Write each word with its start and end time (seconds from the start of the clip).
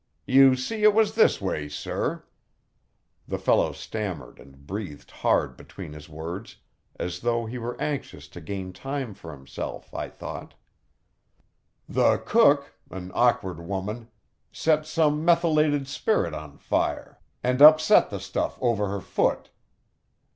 You 0.25 0.55
see, 0.55 0.81
it 0.81 0.95
was 0.95 1.13
this 1.13 1.39
way, 1.39 1.69
sir" 1.69 2.23
(the 3.27 3.37
fellow 3.37 3.71
stammered 3.71 4.39
and 4.39 4.65
breathed 4.65 5.11
hard 5.11 5.55
between 5.55 5.93
his 5.93 6.09
words, 6.09 6.57
as 6.99 7.19
though 7.19 7.45
he 7.45 7.59
were 7.59 7.79
anxious 7.79 8.27
to 8.29 8.41
gain 8.41 8.73
time 8.73 9.13
for 9.13 9.31
himself, 9.31 9.93
I 9.93 10.09
thought): 10.09 10.55
"The 11.87 12.17
cook 12.17 12.73
an 12.89 13.11
awkward 13.13 13.59
woman 13.59 14.09
set 14.51 14.87
some 14.87 15.23
methylated 15.23 15.87
spirit 15.87 16.33
on 16.33 16.57
fire, 16.57 17.19
and 17.43 17.61
upset 17.61 18.09
the 18.09 18.19
stuff 18.19 18.57
over 18.59 18.87
her 18.87 19.01
foot. 19.01 19.51